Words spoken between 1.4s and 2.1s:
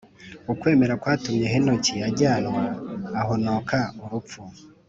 henoki